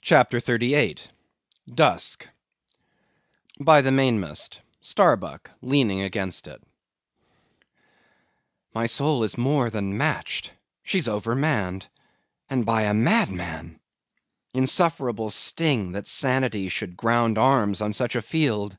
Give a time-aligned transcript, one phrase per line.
[0.00, 1.12] CHAPTER 38.
[1.72, 2.28] Dusk.
[3.60, 6.60] By the Mainmast; Starbuck leaning against it.
[8.74, 10.50] My soul is more than matched;
[10.82, 11.86] she's overmanned;
[12.50, 13.78] and by a madman!
[14.52, 18.76] Insufferable sting, that sanity should ground arms on such a field!